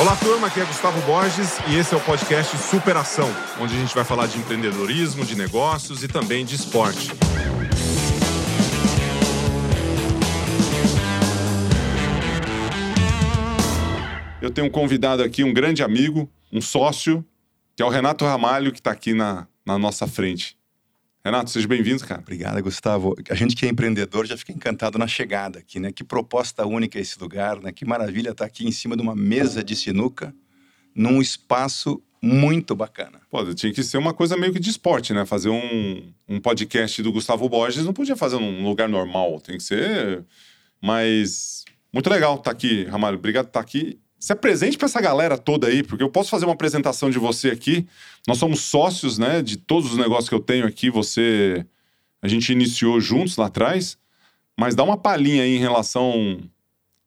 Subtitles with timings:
[0.00, 3.28] Olá, turma, aqui é Gustavo Borges e esse é o podcast Superação,
[3.60, 7.12] onde a gente vai falar de empreendedorismo, de negócios e também de esporte.
[14.42, 17.24] Eu tenho um convidado aqui, um grande amigo, um sócio,
[17.76, 20.58] que é o Renato Ramalho, que está aqui na, na nossa frente.
[21.22, 22.22] Renato, seja bem-vindo, cara.
[22.22, 23.14] Obrigado, Gustavo.
[23.28, 25.92] A gente que é empreendedor já fica encantado na chegada aqui, né?
[25.92, 27.70] Que proposta única esse lugar, né?
[27.72, 30.34] Que maravilha estar aqui em cima de uma mesa de sinuca,
[30.94, 33.20] num espaço muito bacana.
[33.30, 35.26] Pô, tinha que ser uma coisa meio que de esporte, né?
[35.26, 39.62] Fazer um, um podcast do Gustavo Borges não podia fazer num lugar normal, tem que
[39.62, 40.24] ser.
[40.80, 43.18] Mas muito legal estar aqui, Ramalho.
[43.18, 46.44] Obrigado por estar aqui se apresente para essa galera toda aí, porque eu posso fazer
[46.44, 47.86] uma apresentação de você aqui.
[48.28, 50.90] Nós somos sócios, né, de todos os negócios que eu tenho aqui.
[50.90, 51.64] Você,
[52.20, 53.96] a gente iniciou juntos lá atrás,
[54.54, 56.38] mas dá uma palhinha aí em relação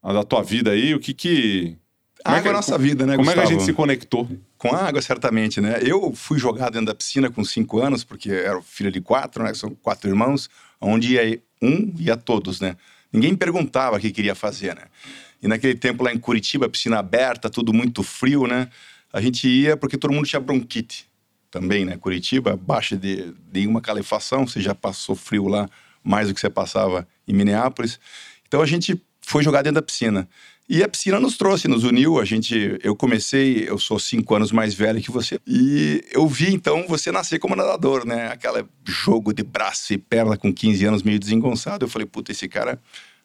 [0.01, 1.77] à da tua vida aí, o que que
[2.25, 3.45] a água é, é a nossa vida, né, Como Gustavo?
[3.45, 4.27] é que a gente se conectou?
[4.57, 5.79] Com a água, certamente, né?
[5.83, 9.53] Eu fui jogado dentro da piscina com cinco anos, porque era filho de quatro, né?
[9.53, 12.77] São quatro irmãos, onde ia um ia todos, né?
[13.11, 14.83] Ninguém perguntava o que queria fazer, né?
[15.43, 18.69] E naquele tempo lá em Curitiba, piscina aberta, tudo muito frio, né?
[19.11, 21.05] A gente ia porque todo mundo tinha bronquite
[21.51, 21.97] também, né?
[21.97, 25.69] Curitiba, baixa de nenhuma calefação, você já passou frio lá
[26.01, 27.99] mais do que você passava em Minneapolis.
[28.47, 30.27] Então a gente foi jogar dentro da piscina.
[30.67, 32.19] E a piscina nos trouxe, nos uniu.
[32.19, 36.53] A gente, eu comecei, eu sou cinco anos mais velho que você, e eu vi
[36.53, 38.27] então você nascer como nadador, né?
[38.27, 41.83] Aquela jogo de braço e perna com 15 anos meio desengonçado.
[41.83, 42.79] Eu falei, puta, esse cara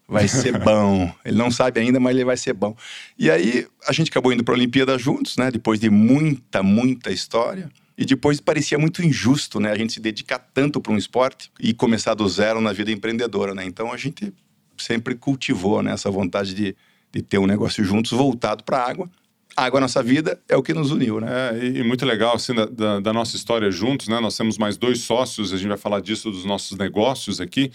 [0.09, 1.13] vai ser bom.
[1.25, 2.75] Ele não sabe ainda, mas ele vai ser bom.
[3.19, 5.51] E aí a gente acabou indo para a Olimpíada juntos, né?
[5.51, 7.71] Depois de muita, muita história.
[7.97, 9.71] E depois parecia muito injusto, né?
[9.71, 13.55] A gente se dedicar tanto para um esporte e começar do zero na vida empreendedora,
[13.55, 13.65] né?
[13.65, 14.33] Então a gente
[14.79, 16.77] sempre cultivou né, essa vontade de,
[17.13, 19.11] de ter um negócio juntos voltado para a água.
[19.57, 21.29] A água, nossa vida, é o que nos uniu, né?
[21.59, 24.21] É, e, muito legal, assim, da, da, da nossa história juntos, né?
[24.21, 27.73] Nós temos mais dois sócios, a gente vai falar disso dos nossos negócios aqui,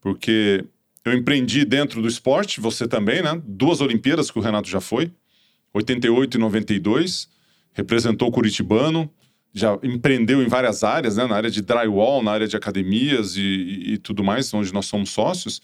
[0.00, 0.64] porque
[1.04, 3.40] eu empreendi dentro do esporte, você também, né?
[3.44, 5.12] Duas Olimpíadas que o Renato já foi,
[5.74, 7.28] 88 e 92,
[7.72, 9.10] representou o Curitibano,
[9.52, 11.26] já empreendeu em várias áreas, né?
[11.26, 14.86] Na área de drywall, na área de academias e, e, e tudo mais, onde nós
[14.86, 15.60] somos sócios.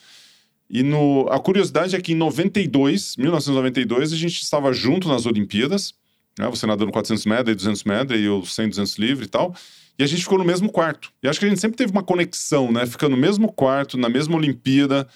[0.68, 5.94] E no, a curiosidade é que em 92, 1992, a gente estava junto nas Olimpíadas,
[6.38, 6.48] né?
[6.48, 9.54] Você nadando 400 metros e 200 metros, e eu 100, 200 livre e tal.
[9.98, 11.12] E a gente ficou no mesmo quarto.
[11.22, 12.86] E acho que a gente sempre teve uma conexão, né?
[12.86, 15.08] Ficando no mesmo quarto, na mesma Olimpíada.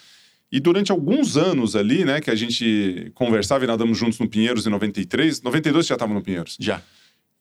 [0.54, 4.64] E durante alguns anos ali, né, que a gente conversava e nadamos juntos no Pinheiros
[4.64, 6.56] em 93, 92 já estava no Pinheiros.
[6.60, 6.80] Já.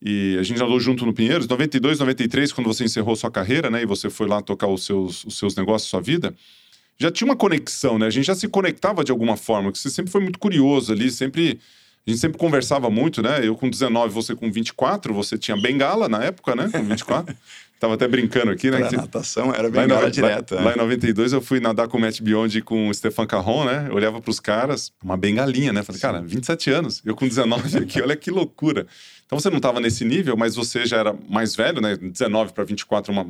[0.02, 3.84] E a gente nadou junto no Pinheiros, 92, 93, quando você encerrou sua carreira, né,
[3.84, 6.34] e você foi lá tocar os seus, os seus negócios, sua vida,
[6.98, 8.08] já tinha uma conexão, né?
[8.08, 11.12] A gente já se conectava de alguma forma, que você sempre foi muito curioso ali,
[11.12, 11.60] sempre
[12.06, 13.48] a gente sempre conversava muito, né?
[13.48, 16.68] Eu com 19, você com 24, você tinha bengala na época, né?
[16.70, 17.34] Com 24.
[17.84, 18.78] Tava até brincando aqui, né?
[18.80, 20.56] Pra natação era bem lá, direto.
[20.56, 20.68] Lá, né?
[20.68, 23.66] lá, em 92 eu fui nadar com o Matt Beyond e com o Stefan Carron,
[23.66, 23.88] né?
[23.90, 25.84] Eu olhava pros caras, uma bengalinha, né?
[25.84, 28.88] Falei, cara, 27 anos, eu com 19 aqui, olha que loucura.
[29.26, 31.98] Então você não estava nesse nível, mas você já era mais velho, né?
[31.98, 33.28] 19 para 24, uma,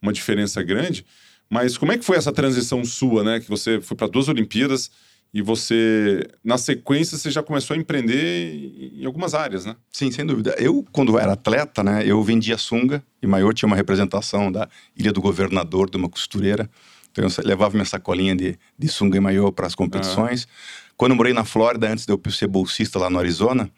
[0.00, 1.04] uma diferença grande.
[1.50, 3.40] Mas como é que foi essa transição sua, né?
[3.40, 4.92] Que você foi para duas Olimpíadas
[5.32, 9.76] e você, na sequência, você já começou a empreender em algumas áreas, né?
[9.92, 10.54] Sim, sem dúvida.
[10.58, 15.12] Eu, quando era atleta, né, eu vendia sunga e maior tinha uma representação da Ilha
[15.12, 16.68] do Governador, de uma costureira.
[17.12, 20.48] Então eu levava minha sacolinha de, de sunga e maior para as competições.
[20.48, 20.92] Ah.
[20.96, 23.70] Quando eu morei na Flórida, antes de eu ser bolsista lá no Arizona,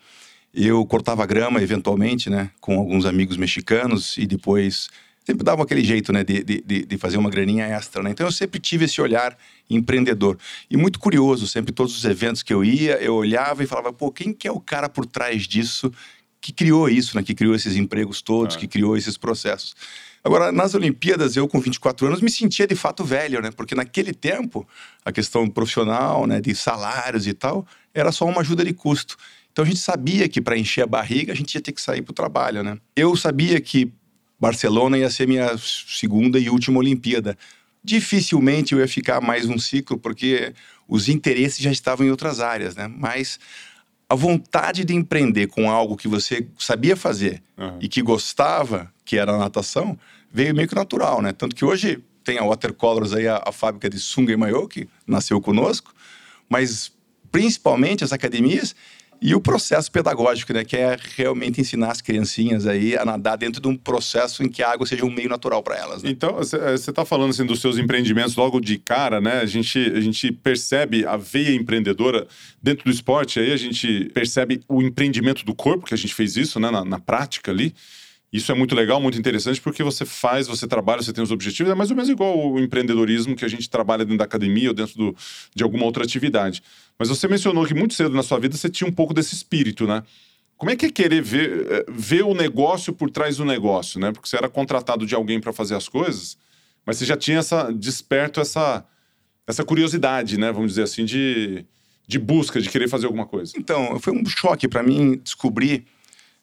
[0.54, 4.88] eu cortava grama, eventualmente, né, com alguns amigos mexicanos e depois
[5.24, 8.10] sempre dava aquele jeito, né, de, de, de fazer uma graninha extra, né?
[8.10, 9.36] Então eu sempre tive esse olhar
[9.68, 10.38] empreendedor.
[10.70, 14.10] E muito curioso, sempre todos os eventos que eu ia, eu olhava e falava, pô,
[14.10, 15.92] quem que é o cara por trás disso
[16.40, 17.22] que criou isso, né?
[17.22, 18.58] Que criou esses empregos todos, é.
[18.58, 19.74] que criou esses processos.
[20.24, 23.50] Agora, nas Olimpíadas, eu com 24 anos me sentia de fato velho, né?
[23.50, 24.66] Porque naquele tempo,
[25.04, 29.16] a questão profissional, né, de salários e tal, era só uma ajuda de custo.
[29.52, 32.02] Então a gente sabia que para encher a barriga a gente ia ter que sair
[32.02, 32.78] para o trabalho, né?
[32.94, 33.92] Eu sabia que
[34.40, 37.36] Barcelona ia ser minha segunda e última Olimpíada.
[37.84, 40.54] Dificilmente eu ia ficar mais um ciclo, porque
[40.88, 42.88] os interesses já estavam em outras áreas, né?
[42.88, 43.38] Mas
[44.08, 47.78] a vontade de empreender com algo que você sabia fazer uhum.
[47.80, 49.96] e que gostava, que era a natação,
[50.32, 51.32] veio meio que natural, né?
[51.32, 54.88] Tanto que hoje tem a Watercolors aí, a, a fábrica de sunga e maiô, que
[55.06, 55.94] nasceu conosco,
[56.48, 56.92] mas
[57.30, 58.74] principalmente as academias
[59.22, 63.60] e o processo pedagógico, né, que é realmente ensinar as criancinhas aí a nadar dentro
[63.60, 66.02] de um processo em que a água seja um meio natural para elas.
[66.02, 66.10] Né?
[66.10, 69.40] Então, você está falando assim dos seus empreendimentos logo de cara, né?
[69.40, 72.26] A gente, a gente percebe a veia empreendedora
[72.62, 76.36] dentro do esporte, aí a gente percebe o empreendimento do corpo, que a gente fez
[76.36, 77.74] isso, né, na, na prática ali.
[78.32, 81.72] Isso é muito legal, muito interessante, porque você faz, você trabalha, você tem os objetivos,
[81.72, 84.74] é mais ou menos igual o empreendedorismo que a gente trabalha dentro da academia ou
[84.74, 85.16] dentro do,
[85.54, 86.62] de alguma outra atividade.
[86.96, 89.84] Mas você mencionou que muito cedo na sua vida você tinha um pouco desse espírito,
[89.84, 90.04] né?
[90.56, 94.12] Como é que é querer ver, eh, ver o negócio por trás do negócio, né?
[94.12, 96.36] Porque você era contratado de alguém para fazer as coisas,
[96.86, 98.84] mas você já tinha essa desperto essa,
[99.44, 100.52] essa curiosidade, né?
[100.52, 101.64] Vamos dizer assim, de,
[102.06, 103.54] de busca, de querer fazer alguma coisa.
[103.56, 105.84] Então, foi um choque para mim descobrir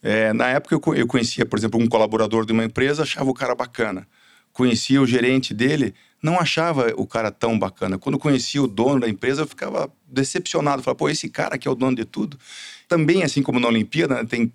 [0.02, 3.34] é, na época eu, eu conhecia, por exemplo, um colaborador de uma empresa, achava o
[3.34, 4.08] cara bacana.
[4.54, 7.98] Conhecia o gerente dele, não achava o cara tão bacana.
[7.98, 10.82] Quando conhecia o dono da empresa, eu ficava decepcionado.
[10.82, 12.40] Falava, pô, esse cara que é o dono de tudo.
[12.88, 14.52] Também, assim como na Olimpíada, né, tem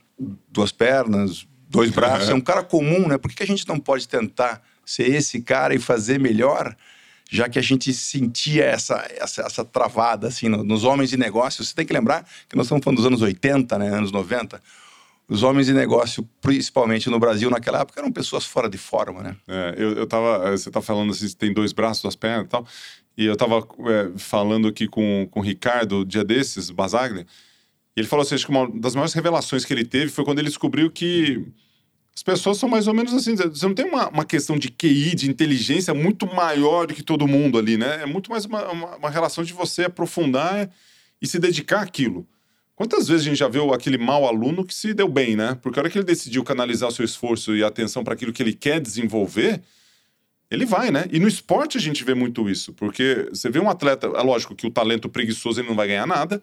[0.48, 3.16] duas pernas, dois braços, é um cara comum, né?
[3.16, 6.74] Por que a gente não pode tentar ser esse cara e fazer melhor?
[7.34, 11.68] já que a gente sentia essa, essa, essa travada assim, nos homens de negócios.
[11.68, 14.60] Você tem que lembrar que nós estamos falando dos anos 80, né, anos 90
[15.28, 19.36] os homens de negócio, principalmente no Brasil naquela época, eram pessoas fora de forma, né?
[19.48, 22.66] É, eu, eu tava, você tá falando assim, tem dois braços, duas pernas e tal,
[23.16, 27.26] e eu tava é, falando aqui com, com o Ricardo, dia desses, Basaglia,
[27.96, 30.38] e ele falou assim, acho que uma das maiores revelações que ele teve foi quando
[30.38, 31.44] ele descobriu que
[32.14, 35.14] as pessoas são mais ou menos assim, você não tem uma, uma questão de QI,
[35.14, 38.02] de inteligência muito maior do que todo mundo ali, né?
[38.02, 40.70] É muito mais uma, uma, uma relação de você aprofundar
[41.20, 42.26] e se dedicar àquilo.
[42.82, 45.56] Quantas vezes a gente já viu aquele mau aluno que se deu bem, né?
[45.62, 48.52] Porque a hora que ele decidiu canalizar seu esforço e atenção para aquilo que ele
[48.52, 49.62] quer desenvolver,
[50.50, 51.04] ele vai, né?
[51.12, 54.56] E no esporte a gente vê muito isso, porque você vê um atleta, é lógico
[54.56, 56.42] que o talento preguiçoso ele não vai ganhar nada,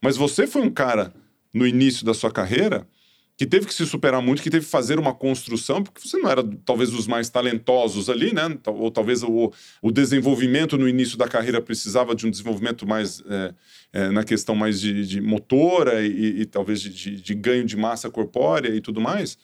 [0.00, 1.12] mas você foi um cara
[1.52, 2.88] no início da sua carreira
[3.36, 6.30] que teve que se superar muito, que teve que fazer uma construção, porque você não
[6.30, 8.56] era talvez os mais talentosos ali, né?
[8.66, 9.52] Ou talvez o,
[9.82, 13.54] o desenvolvimento no início da carreira precisava de um desenvolvimento mais é,
[13.92, 17.76] é, na questão mais de, de motora e, e talvez de, de, de ganho de
[17.76, 19.36] massa corpórea e tudo mais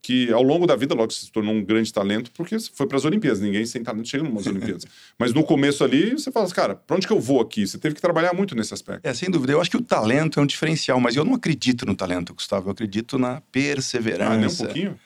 [0.00, 3.04] que ao longo da vida logo se tornou um grande talento porque foi para as
[3.04, 3.40] Olimpíadas.
[3.40, 4.86] Ninguém sem talento chega nas Olimpíadas.
[5.18, 7.66] Mas no começo ali você fala assim, cara, para onde que eu vou aqui?
[7.66, 9.06] Você teve que trabalhar muito nesse aspecto.
[9.06, 9.52] É, sem dúvida.
[9.52, 12.68] Eu acho que o talento é um diferencial, mas eu não acredito no talento, Gustavo.
[12.68, 14.32] Eu acredito na perseverança.
[14.32, 14.98] Ah, nem um pouquinho?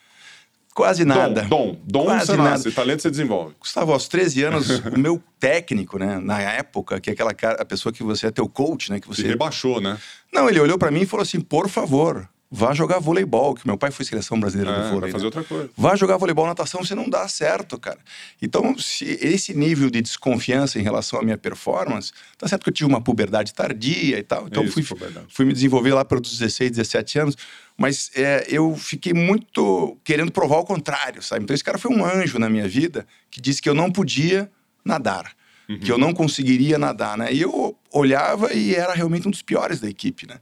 [0.73, 1.43] Quase nada.
[1.43, 2.75] Dom, dom, dom Quase você nasce, nada.
[2.75, 3.55] talento você desenvolve.
[3.59, 7.65] Gustavo, aos 13 anos, o meu técnico, né, na época, que é aquela cara, a
[7.65, 9.99] pessoa que você é teu coach, né, que você Se rebaixou, né?
[10.31, 13.75] Não, ele olhou para mim e falou assim: "Por favor, Vá jogar voleibol, que meu
[13.75, 14.99] pai foi seleção brasileira é, de vôlei.
[14.99, 15.25] Vai fazer né?
[15.25, 15.71] outra coisa.
[15.75, 17.97] Vá jogar voleibol, natação, você não dá certo, cara.
[18.39, 22.73] Então, se esse nível de desconfiança em relação à minha performance, tá certo que eu
[22.73, 24.45] tive uma puberdade tardia e tal.
[24.45, 27.37] Então, Isso, fui, fui me desenvolver lá pelos 16, 17 anos.
[27.75, 31.43] Mas é, eu fiquei muito querendo provar o contrário, sabe?
[31.45, 34.47] Então, esse cara foi um anjo na minha vida que disse que eu não podia
[34.85, 35.31] nadar.
[35.67, 35.79] Uhum.
[35.79, 37.33] Que eu não conseguiria nadar, né?
[37.33, 40.35] E eu olhava e era realmente um dos piores da equipe, né?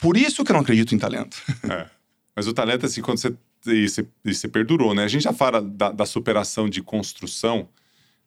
[0.00, 1.36] Por isso que eu não acredito em talento.
[1.70, 1.86] É.
[2.34, 3.34] Mas o talento, assim, quando você.
[3.66, 5.04] E você, e você perdurou, né?
[5.04, 7.68] A gente já fala da, da, superação de construção,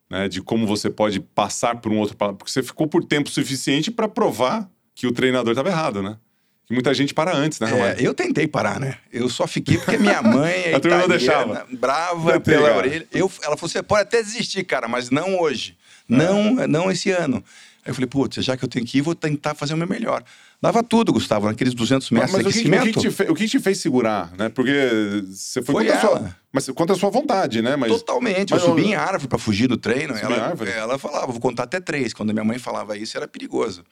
[0.08, 0.28] né?
[0.28, 2.16] De como você pode passar por um outro.
[2.16, 6.18] Porque você ficou por tempo suficiente para provar que o treinador estava errado, né?
[6.66, 8.98] Que muita gente para antes, né, É, eu tentei parar, né?
[9.12, 11.68] Eu só fiquei porque minha mãe é italiana, deixava.
[11.72, 12.78] brava pela cara.
[12.78, 13.08] orelha.
[13.12, 15.78] Eu, ela falou: você pode até desistir, cara, mas não hoje.
[16.10, 16.16] É.
[16.16, 17.44] Não, não esse ano.
[17.86, 19.88] Aí eu falei, putz, já que eu tenho que ir, vou tentar fazer o meu
[19.88, 20.24] melhor.
[20.62, 23.36] Dava tudo, Gustavo, naqueles 200 metros mas, mas o, que, o, que te fez, o
[23.36, 24.48] que te fez segurar, né?
[24.48, 26.16] Porque você foi, foi contra, ela.
[26.16, 27.76] A sua, mas contra a sua vontade, né?
[27.76, 28.52] Mas, Totalmente.
[28.52, 28.88] Mas eu subi eu...
[28.88, 30.14] em árvore para fugir do treino.
[30.16, 32.14] Ela, ela falava, vou contar até três.
[32.14, 33.84] Quando a minha mãe falava isso, era perigoso.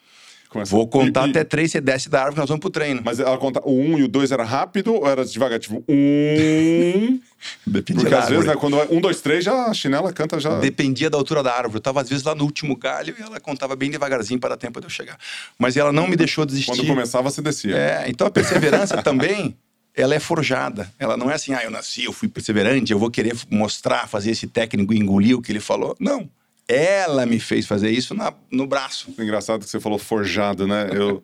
[0.51, 0.69] Começa...
[0.69, 3.01] Vou contar e, até três, você desce da árvore, nós vamos pro treino.
[3.05, 5.57] Mas ela conta o um e o dois era rápido ou era devagar?
[5.57, 7.21] Tipo, um.
[7.65, 10.59] Dependia Porque às vezes, né, quando um, dois, três, já a chinela canta já.
[10.59, 11.77] Dependia da altura da árvore.
[11.77, 14.57] Eu tava, às vezes, lá no último galho e ela contava bem devagarzinho para dar
[14.57, 15.17] tempo de eu chegar.
[15.57, 16.71] Mas ela não me deixou desistir.
[16.71, 17.73] Quando começava, você descia.
[17.73, 19.55] É, então a perseverança também.
[19.93, 20.89] Ela é forjada.
[20.97, 24.31] Ela não é assim, ah, eu nasci, eu fui perseverante, eu vou querer mostrar, fazer
[24.31, 25.97] esse técnico engolir o que ele falou.
[25.99, 26.29] Não.
[26.73, 29.13] Ela me fez fazer isso na, no braço.
[29.19, 30.89] Engraçado que você falou forjado, né?
[30.93, 31.23] Eu,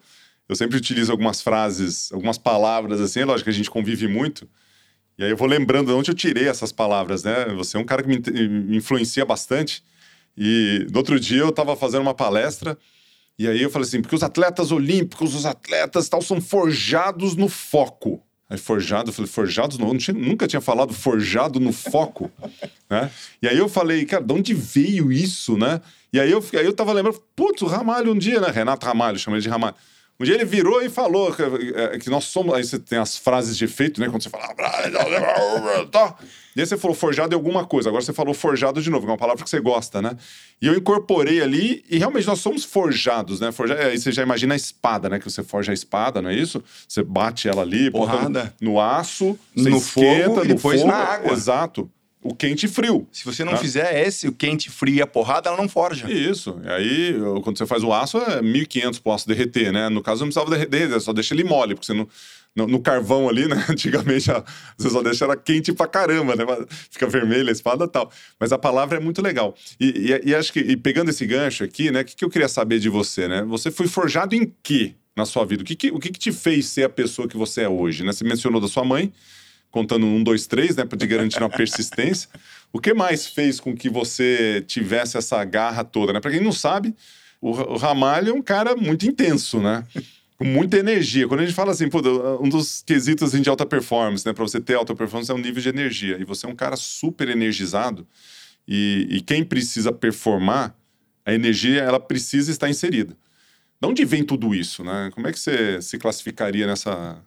[0.49, 3.21] eu sempre utilizo algumas frases, algumas palavras assim.
[3.21, 4.49] É lógico que a gente convive muito.
[5.17, 7.45] E aí eu vou lembrando de onde eu tirei essas palavras, né?
[7.55, 9.83] Você é um cara que me, influencia bastante.
[10.37, 12.77] E no outro dia eu estava fazendo uma palestra
[13.39, 17.47] e aí eu falei assim, porque os atletas olímpicos, os atletas tal, são forjados no
[17.47, 18.23] foco.
[18.49, 19.97] Aí forjado, eu falei, forjados no.
[19.97, 22.31] Tinha, nunca tinha falado forjado no foco,
[22.89, 23.11] né?
[23.41, 25.81] E aí eu falei, cara, de onde veio isso, né?
[26.13, 28.49] E aí eu, aí eu tava lembrando, putz, o Ramalho um dia, né?
[28.49, 29.75] Renato Ramalho, chamei ele de Ramalho.
[30.19, 31.43] Um dia ele virou e falou que,
[31.75, 32.55] é, que nós somos.
[32.55, 34.09] Aí você tem as frases de efeito, né?
[34.09, 34.47] Quando você fala.
[35.91, 36.15] Tá.
[36.55, 37.89] E aí você falou forjado em alguma coisa.
[37.89, 40.17] Agora você falou forjado de novo, que é uma palavra que você gosta, né?
[40.59, 43.51] E eu incorporei ali, e realmente nós somos forjados, né?
[43.51, 43.75] Forja...
[43.75, 45.19] Aí você já imagina a espada, né?
[45.19, 46.63] Que você forja a espada, não é isso?
[46.87, 48.55] Você bate ela ali, Porrada.
[48.59, 50.91] no aço, no você fogo esquenta, e no depois fogo.
[50.91, 51.31] na água.
[51.31, 51.91] Exato.
[52.29, 53.07] O quente e frio.
[53.11, 53.57] Se você não Ah.
[53.57, 56.11] fizer esse, o quente, frio e a porrada, ela não forja.
[56.11, 56.59] Isso.
[56.63, 59.87] E aí, eu- quando você faz o aço, é 1500 pro aço derreter, né?
[59.89, 62.07] No caso, não precisava derreter, só deixa ele mole, porque você não.
[62.55, 63.55] No, no carvão ali, né?
[63.69, 64.43] Antigamente, a-
[64.75, 66.43] você só deixa ela quente pra caramba, né?
[66.89, 68.11] Fica vermelha a espada e tal.
[68.39, 69.55] Mas a palavra é muito legal.
[69.79, 69.85] E,
[70.25, 72.01] e- e acho que, e pegando esse gancho aqui, né?
[72.01, 73.43] O que, que eu queria saber de você, né?
[73.47, 75.61] Você foi forjado em quê na sua vida?
[75.61, 78.03] O que, que- o que, que te fez ser a pessoa que você é hoje,
[78.03, 78.11] né?
[78.11, 79.13] Você mencionou da sua mãe,
[79.77, 80.83] contando um, dois, três, né?
[80.85, 82.29] Te garantir uma persistência.
[82.73, 86.19] O que mais fez com que você tivesse essa garra toda, né?
[86.19, 86.93] Pra quem não sabe,
[87.39, 89.85] o Ramalho é um cara muito intenso, né?
[90.37, 91.29] Com muita energia.
[91.29, 92.01] Quando a gente fala assim, pô,
[92.41, 94.33] um dos quesitos assim, de alta performance, né?
[94.33, 96.17] Pra você ter alta performance é um nível de energia.
[96.19, 98.05] E você é um cara super energizado.
[98.67, 100.75] E, e quem precisa performar,
[101.25, 103.17] a energia, ela precisa estar inserida.
[103.81, 105.09] De onde vem tudo isso, né?
[105.13, 107.17] Como é que você se classificaria nessa...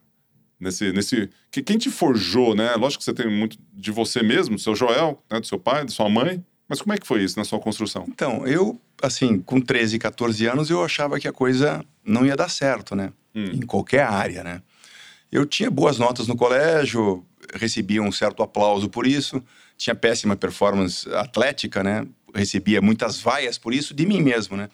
[0.61, 1.31] Nesse, nesse...
[1.50, 2.75] que- Quem te forjou, né?
[2.75, 5.40] Lógico que você tem muito de você mesmo, do seu Joel, né?
[5.40, 6.45] do seu pai, da sua mãe.
[6.69, 8.05] Mas como é que foi isso na sua construção?
[8.09, 12.49] Então, eu, assim, com 13, 14 anos, eu achava que a coisa não ia dar
[12.49, 13.12] certo, né?
[13.35, 13.47] Hum.
[13.55, 14.62] Em qualquer área, né?
[15.33, 17.25] Eu tinha boas notas no colégio,
[17.55, 19.43] recebia um certo aplauso por isso,
[19.76, 22.07] tinha péssima performance atlética, né?
[22.35, 24.69] Recebia muitas vaias por isso de mim mesmo, né?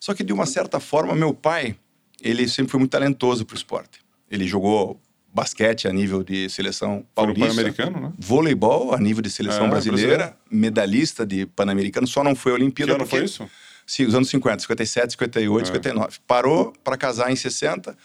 [0.00, 1.76] Só que de uma certa forma, meu pai,
[2.22, 4.00] ele sempre foi muito talentoso pro esporte.
[4.30, 4.98] Ele jogou
[5.32, 8.12] basquete a nível de seleção paulista, Pan-Americano, né?
[8.18, 12.92] voleibol a nível de seleção É, brasileira, medalhista de Pan-Americano, só não foi Que Olimpíada
[12.92, 13.48] ano porque foi isso?
[13.86, 15.66] Sim, os anos 50, 57, 58, É.
[15.66, 16.18] 59.
[16.26, 17.96] Parou para casar em 60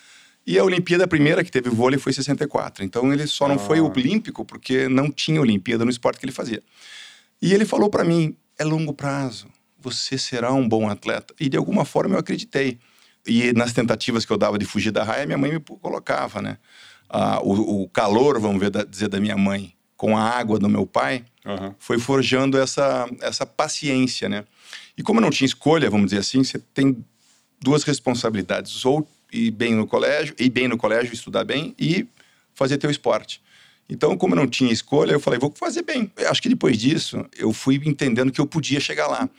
[0.46, 2.84] e a Olimpíada primeira que teve vôlei foi em 64.
[2.84, 3.60] Então ele só não Ah.
[3.60, 6.64] foi olímpico porque não tinha Olimpíada no esporte que ele fazia.
[7.42, 9.48] E ele falou para mim: é longo prazo,
[9.80, 11.34] você será um bom atleta.
[11.40, 12.80] E de alguma forma eu acreditei.
[13.28, 16.58] E nas tentativas que eu dava de fugir da raia, minha mãe me colocava, né?
[17.10, 20.70] Ah, o, o calor, vamos ver, da- dizer, da minha mãe com a água do
[20.70, 21.74] meu pai, Aham.
[21.80, 24.44] foi forjando essa, essa paciência, né?
[24.98, 27.04] E como eu não tinha escolha, vamos dizer assim, você tem
[27.62, 32.06] duas responsabilidades: ou ir bem no colégio, ir bem no colégio, estudar bem e
[32.54, 33.42] fazer teu esporte.
[33.90, 36.12] Então, como eu não tinha escolha, eu falei, vou fazer bem.
[36.18, 39.30] Eu acho que depois disso, eu fui entendendo que eu podia chegar lá.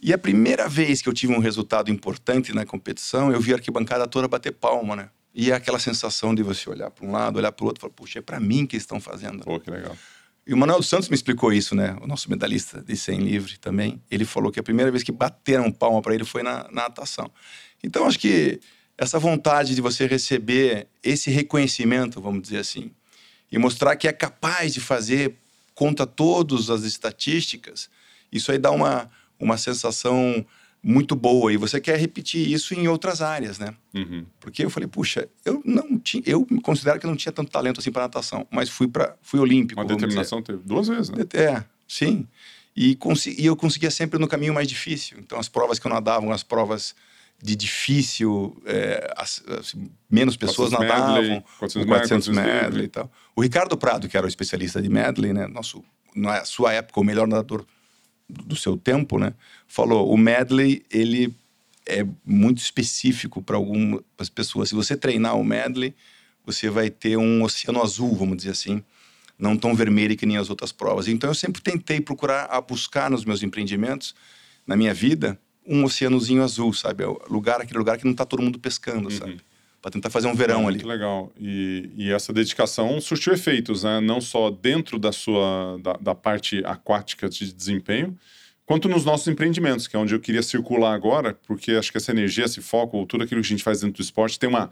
[0.00, 3.56] E a primeira vez que eu tive um resultado importante na competição, eu vi a
[3.56, 5.08] arquibancada toda bater palma, né?
[5.38, 7.82] E é aquela sensação de você olhar para um lado, olhar para o outro, e
[7.82, 9.44] falar, puxa, é para mim que estão fazendo.
[9.44, 9.94] Pô, que legal.
[10.46, 11.94] E o Manuel dos Santos me explicou isso, né?
[12.00, 14.00] O nosso medalhista de 100 livre também.
[14.10, 17.30] Ele falou que a primeira vez que bateram palma para ele foi na, na natação.
[17.84, 18.58] Então, acho que
[18.96, 22.90] essa vontade de você receber esse reconhecimento, vamos dizer assim,
[23.52, 25.36] e mostrar que é capaz de fazer
[25.74, 27.90] contra todas as estatísticas,
[28.32, 30.46] isso aí dá uma, uma sensação
[30.88, 31.52] muito boa.
[31.52, 33.74] E você quer repetir isso em outras áreas, né?
[33.92, 34.24] Uhum.
[34.38, 37.50] Porque eu falei, puxa, eu não tinha, eu me considero que eu não tinha tanto
[37.50, 39.96] talento assim para natação, mas fui para fui olímpico, Uma dizer.
[39.96, 41.24] determinação teve duas vezes, né?
[41.34, 42.24] É, sim.
[42.76, 42.96] E,
[43.38, 45.18] e eu conseguia sempre no caminho mais difícil.
[45.18, 46.94] Então, as provas que eu nadava, as provas
[47.42, 52.60] de difícil, é, as- assim, menos pessoas 400 nadavam, medley, 400 o 400 medley, medley,
[52.60, 52.84] 400 livre.
[52.84, 53.12] e tal.
[53.34, 55.82] O Ricardo Prado, que era o especialista de medley, né, nosso,
[56.14, 57.66] na sua época, o melhor nadador
[58.28, 59.34] do seu tempo, né,
[59.66, 61.34] falou, o medley, ele
[61.86, 64.68] é muito específico para algumas pessoas.
[64.68, 65.94] Se você treinar o medley,
[66.44, 68.82] você vai ter um oceano azul, vamos dizer assim,
[69.38, 71.06] não tão vermelho que nem as outras provas.
[71.08, 74.14] Então eu sempre tentei procurar a buscar nos meus empreendimentos,
[74.66, 77.04] na minha vida, um oceanozinho azul, sabe?
[77.04, 79.40] É lugar, aquele lugar que não está todo mundo pescando, sabe?
[79.86, 80.78] Para tentar fazer um verão ali.
[80.78, 81.32] Muito legal.
[81.38, 84.00] E, e essa dedicação surtiu efeitos, né?
[84.00, 88.18] Não só dentro da sua da, da parte aquática de desempenho,
[88.64, 92.10] quanto nos nossos empreendimentos, que é onde eu queria circular agora, porque acho que essa
[92.10, 94.70] energia, esse foco, tudo aquilo que a gente faz dentro do esporte tem uma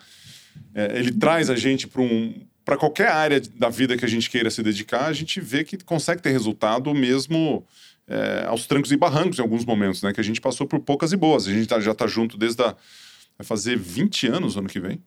[0.75, 4.29] é, ele traz a gente para um para qualquer área da vida que a gente
[4.29, 7.65] queira se dedicar, a gente vê que consegue ter resultado mesmo
[8.09, 10.13] é, aos trancos e barrancos em alguns momentos, né?
[10.13, 11.47] Que a gente passou por poucas e boas.
[11.47, 12.75] A gente tá- já tá junto desde a
[13.39, 15.03] vai fazer 20 anos ano que vem.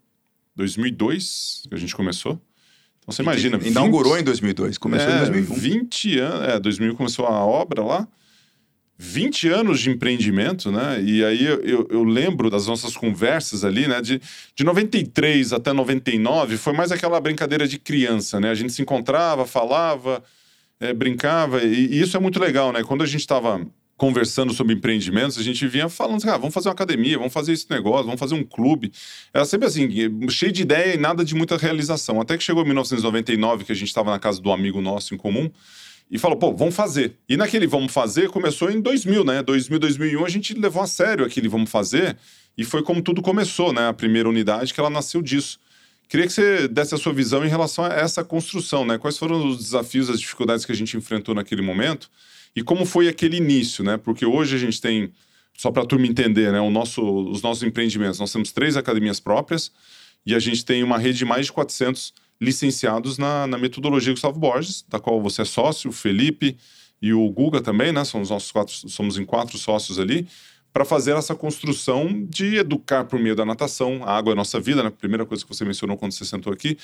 [0.55, 2.41] 2002 que a gente começou.
[2.99, 3.59] Então você imagina.
[3.65, 5.55] Inaugurou 20 em 2002, começou é, em 2001.
[5.55, 6.47] 20 anos.
[6.49, 8.07] É, 2000 começou a obra lá.
[8.99, 11.01] 20 anos de empreendimento, né?
[11.03, 14.01] E aí eu, eu, eu lembro das nossas conversas ali, né?
[14.01, 14.19] De,
[14.55, 18.49] de 93 até 99, foi mais aquela brincadeira de criança, né?
[18.49, 20.23] A gente se encontrava, falava,
[20.79, 22.83] é, brincava, e, e isso é muito legal, né?
[22.83, 23.63] Quando a gente estava
[23.97, 27.65] conversando sobre empreendimentos, a gente vinha falando, ah, vamos fazer uma academia, vamos fazer esse
[27.69, 28.91] negócio, vamos fazer um clube.
[29.33, 29.89] Era sempre assim,
[30.29, 32.21] cheio de ideia e nada de muita realização.
[32.21, 35.49] Até que chegou 1999, que a gente estava na casa do amigo nosso em comum,
[36.09, 37.17] e falou, pô, vamos fazer.
[37.27, 39.41] E naquele vamos fazer começou em 2000, né?
[39.41, 42.15] 2000, 2001 a gente levou a sério aquele vamos fazer
[42.57, 43.89] e foi como tudo começou, né?
[43.89, 45.59] A primeira unidade que ela nasceu disso.
[46.07, 48.97] Queria que você desse a sua visão em relação a essa construção, né?
[48.97, 52.09] Quais foram os desafios, as dificuldades que a gente enfrentou naquele momento
[52.55, 53.97] e como foi aquele início, né?
[53.97, 55.11] Porque hoje a gente tem,
[55.57, 56.59] só para a turma entender, né?
[56.59, 58.19] O nosso, os nossos empreendimentos.
[58.19, 59.71] Nós temos três academias próprias
[60.25, 64.39] e a gente tem uma rede de mais de 400 licenciados na, na metodologia Gustavo
[64.39, 66.57] Borges, da qual você é sócio, o Felipe
[67.01, 68.03] e o Guga também, né?
[68.03, 70.27] Somos nossos quatro, somos em quatro sócios ali
[70.77, 74.03] para fazer essa construção de educar por meio da natação.
[74.03, 74.89] A água é nossa vida, né?
[74.89, 76.77] a primeira coisa que você mencionou quando você sentou aqui,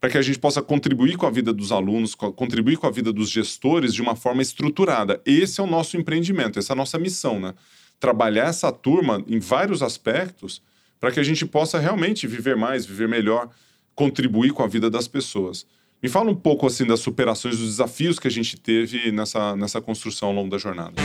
[0.00, 3.12] para que a gente possa contribuir com a vida dos alunos, contribuir com a vida
[3.12, 5.20] dos gestores de uma forma estruturada.
[5.26, 7.54] Esse é o nosso empreendimento, essa é a nossa missão, né?
[7.98, 10.62] Trabalhar essa turma em vários aspectos
[11.00, 13.50] para que a gente possa realmente viver mais, viver melhor,
[13.96, 15.66] contribuir com a vida das pessoas.
[16.00, 19.80] Me fala um pouco assim das superações, dos desafios que a gente teve nessa, nessa
[19.80, 21.02] construção ao longo da jornada.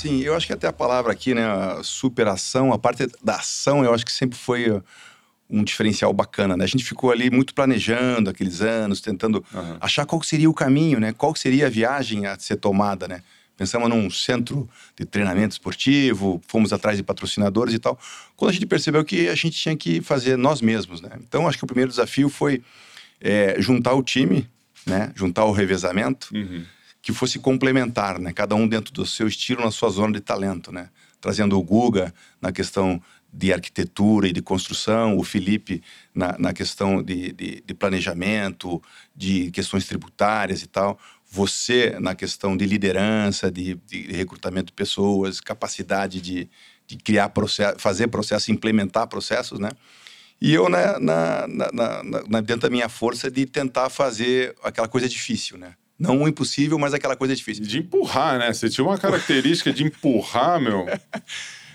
[0.00, 3.84] Sim, eu acho que até a palavra aqui, né, a superação, a parte da ação,
[3.84, 4.82] eu acho que sempre foi uh,
[5.50, 6.64] um diferencial bacana, né?
[6.64, 9.76] A gente ficou ali muito planejando aqueles anos, tentando uhum.
[9.78, 11.12] achar qual seria o caminho, né?
[11.12, 13.22] Qual seria a viagem a ser tomada, né?
[13.58, 14.66] Pensamos num centro
[14.98, 17.98] de treinamento esportivo, fomos atrás de patrocinadores e tal.
[18.36, 21.10] Quando a gente percebeu que a gente tinha que fazer nós mesmos, né?
[21.20, 22.62] Então, acho que o primeiro desafio foi
[23.20, 24.48] é, juntar o time,
[24.86, 25.12] né?
[25.14, 26.30] Juntar o revezamento.
[26.34, 26.64] Uhum
[27.02, 28.32] que fosse complementar, né?
[28.32, 30.90] Cada um dentro do seu estilo, na sua zona de talento, né?
[31.20, 33.00] Trazendo o Guga na questão
[33.32, 35.82] de arquitetura e de construção, o Felipe
[36.14, 38.82] na, na questão de, de, de, planejamento,
[39.14, 40.98] de questões tributárias e tal,
[41.30, 46.48] você na questão de liderança, de, de recrutamento de pessoas, capacidade de,
[46.86, 49.70] de criar processo, fazer processos, implementar processos, né?
[50.40, 55.08] E eu na, na, na, na, dentro da minha força de tentar fazer aquela coisa
[55.08, 55.74] difícil, né?
[56.00, 57.62] Não o impossível, mas aquela coisa difícil.
[57.62, 58.50] De empurrar, né?
[58.50, 60.86] Você tinha uma característica de empurrar, meu.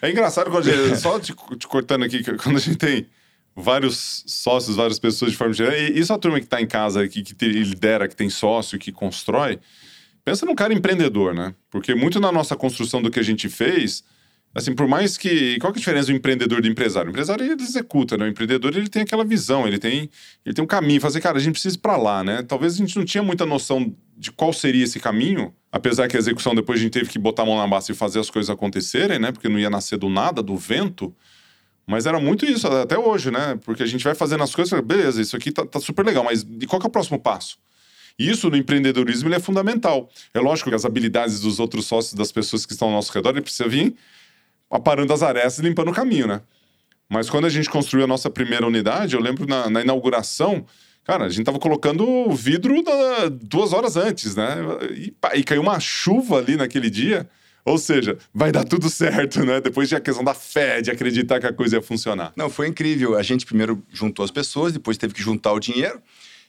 [0.01, 3.07] É engraçado quando gente, só te, te, cortando aqui, quando a gente tem
[3.55, 7.07] vários sócios, várias pessoas de forma geral, e isso a turma que está em casa,
[7.07, 9.59] que te, lidera, que tem sócio, que constrói,
[10.23, 11.53] pensa num cara empreendedor, né?
[11.69, 14.03] Porque muito na nossa construção do que a gente fez,
[14.53, 15.59] assim, por mais que.
[15.59, 17.09] Qual que é a diferença do empreendedor do empresário?
[17.09, 18.25] O empresário ele executa, né?
[18.25, 20.09] O empreendedor ele tem aquela visão, ele tem,
[20.45, 22.43] ele tem um caminho, fazer, cara, a gente precisa ir para lá, né?
[22.43, 26.19] Talvez a gente não tinha muita noção de qual seria esse caminho, apesar que a
[26.19, 28.49] execução depois a gente teve que botar a mão na massa e fazer as coisas
[28.49, 29.31] acontecerem, né?
[29.31, 31.13] Porque não ia nascer do nada, do vento.
[31.85, 33.59] Mas era muito isso até hoje, né?
[33.63, 36.43] Porque a gente vai fazendo as coisas, beleza, isso aqui tá, tá super legal, mas
[36.43, 37.57] de qual é o próximo passo?
[38.17, 40.09] E isso no empreendedorismo é fundamental.
[40.33, 43.31] É lógico que as habilidades dos outros sócios, das pessoas que estão ao nosso redor,
[43.31, 43.95] ele precisa vir
[44.71, 46.41] aparando as arestas e limpando o caminho, né?
[47.09, 50.65] Mas quando a gente construiu a nossa primeira unidade, eu lembro na, na inauguração,
[51.05, 54.57] Cara, a gente tava colocando o vidro da, duas horas antes, né?
[54.91, 57.29] E, e, caiu uma chuva ali naquele dia.
[57.63, 59.61] Ou seja, vai dar tudo certo, né?
[59.61, 62.33] Depois tinha a questão da fé, de acreditar que a coisa ia funcionar.
[62.35, 63.15] Não, foi incrível.
[63.15, 66.01] A gente primeiro juntou as pessoas, depois teve que juntar o dinheiro.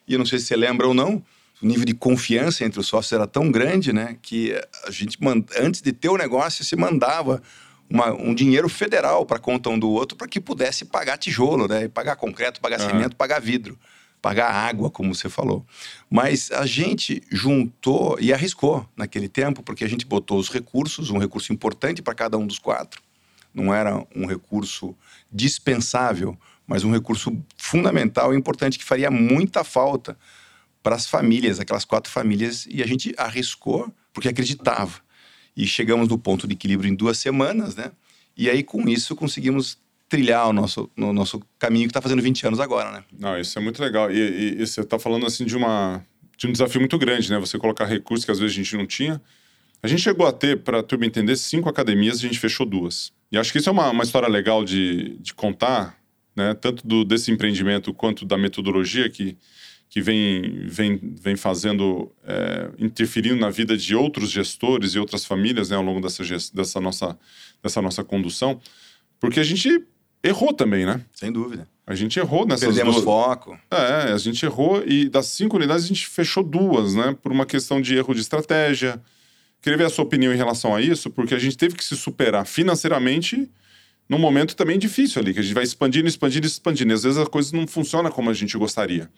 [0.08, 1.22] E eu não sei se você lembra ou não,
[1.62, 4.16] o nível de confiança entre os sócios era tão grande, né?
[4.22, 5.18] Que a gente,
[5.60, 7.42] antes de ter o negócio, se mandava
[7.90, 11.88] uma, um dinheiro federal para conta um do outro para que pudesse pagar tijolo, né?
[11.88, 12.88] Pagar concreto, pagar uhum.
[12.88, 13.78] cimento, pagar vidro
[14.20, 15.64] pagar água, como você falou.
[16.10, 21.18] Mas a gente juntou e arriscou naquele tempo, porque a gente botou os recursos, um
[21.18, 23.00] recurso importante para cada um dos quatro.
[23.54, 24.94] Não era um recurso
[25.32, 30.18] dispensável, mas um recurso fundamental e importante que faria muita falta
[30.82, 35.00] para as famílias, aquelas quatro famílias, e a gente arriscou porque acreditava.
[35.56, 37.92] E chegamos no ponto de equilíbrio em duas semanas, né?
[38.36, 42.46] E aí, com isso, conseguimos trilhar o nosso, no nosso caminho que está fazendo 20
[42.46, 43.04] anos agora, né?
[43.18, 44.10] Não, isso é muito legal.
[44.10, 46.04] E, e, e você está falando assim de uma
[46.36, 47.38] de um desafio muito grande, né?
[47.38, 49.20] Você colocar recursos que às vezes a gente não tinha.
[49.82, 53.12] A gente chegou a ter, para a turma entender, cinco academias, a gente fechou duas.
[53.30, 55.98] E acho que isso é uma, uma história legal de, de contar,
[56.34, 56.54] né?
[56.54, 59.36] Tanto do, desse empreendimento quanto da metodologia que,
[59.88, 65.70] que vem, vem, vem fazendo, é, interferindo na vida de outros gestores e outras famílias,
[65.70, 65.76] né?
[65.76, 67.18] Ao longo dessa, dessa, nossa,
[67.62, 68.60] dessa nossa condução.
[69.18, 69.86] Porque a gente
[70.22, 71.00] errou também, né?
[71.12, 71.68] Sem dúvida.
[71.86, 73.04] A gente errou nessas Perdemos duas...
[73.04, 73.58] foco.
[73.70, 77.16] É, a gente errou e das cinco unidades a gente fechou duas, né?
[77.22, 79.00] Por uma questão de erro de estratégia.
[79.62, 81.96] Queria ver a sua opinião em relação a isso, porque a gente teve que se
[81.96, 83.48] superar financeiramente
[84.08, 86.92] num momento também difícil ali, que a gente vai expandindo, expandindo, expandindo.
[86.92, 89.08] E às vezes a coisa não funciona como a gente gostaria.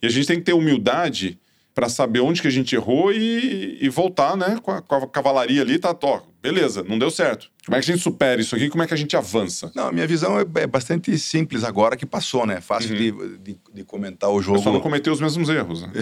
[0.00, 1.38] E a gente tem que ter humildade
[1.74, 5.08] para saber onde que a gente errou e, e voltar, né, com a, com a,
[5.08, 7.50] cavalaria ali, tá, ó, beleza, não deu certo.
[7.64, 8.68] Como é que a gente supera isso aqui?
[8.68, 9.70] Como é que a gente avança?
[9.74, 12.60] Não, a minha visão é, é bastante simples agora que passou, né?
[12.60, 12.96] Fácil uhum.
[12.96, 14.60] de, de, de, comentar o jogo.
[14.60, 15.92] só não cometeu os mesmos erros, né?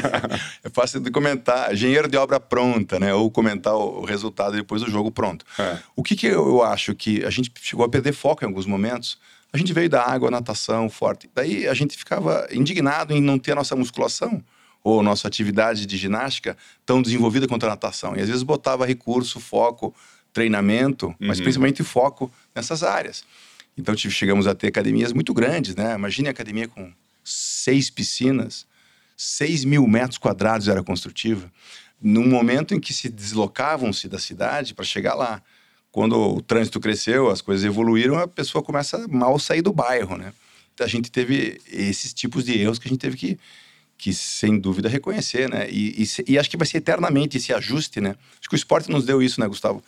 [0.64, 3.12] é fácil de comentar, engenheiro de obra pronta, né?
[3.12, 5.44] Ou comentar o resultado depois do jogo pronto.
[5.58, 5.76] É.
[5.94, 9.18] O que, que eu acho que a gente chegou a perder foco em alguns momentos.
[9.52, 11.30] A gente veio da água, natação forte.
[11.32, 14.42] Daí a gente ficava indignado em não ter a nossa musculação
[14.84, 18.14] ou nossa atividade de ginástica tão desenvolvida quanto a natação.
[18.14, 19.94] E às vezes botava recurso, foco,
[20.30, 21.14] treinamento, uhum.
[21.20, 23.24] mas principalmente foco nessas áreas.
[23.76, 25.94] Então chegamos a ter academias muito grandes, né?
[25.94, 26.92] Imagine a academia com
[27.24, 28.66] seis piscinas,
[29.16, 31.50] seis mil metros quadrados era construtiva,
[32.00, 35.42] num momento em que se deslocavam-se da cidade para chegar lá.
[35.90, 40.16] Quando o trânsito cresceu, as coisas evoluíram, a pessoa começa a mal sair do bairro,
[40.16, 40.32] né?
[40.80, 43.38] A gente teve esses tipos de erros que a gente teve que
[43.96, 45.68] que sem dúvida reconhecer, né?
[45.70, 48.16] E, e, e, acho que vai ser eternamente esse ajuste, né?
[48.38, 49.82] Acho que o esporte nos deu isso, né, Gustavo?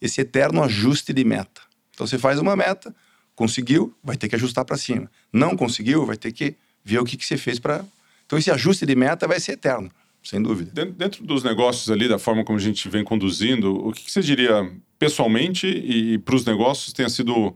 [0.00, 1.60] Esse eterno ajuste de meta.
[1.94, 2.94] Então você faz uma meta,
[3.34, 5.10] conseguiu, vai ter que ajustar para cima.
[5.32, 7.84] Não conseguiu, vai ter que ver o que, que você fez para.
[8.26, 9.90] Então esse ajuste de meta vai ser eterno,
[10.22, 10.84] sem dúvida.
[10.86, 14.22] Dentro dos negócios ali, da forma como a gente vem conduzindo, o que, que você
[14.22, 17.54] diria pessoalmente e para os negócios tenha sido